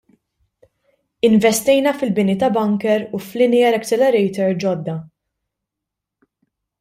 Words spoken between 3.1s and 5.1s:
u f'linear accelerator ġodda.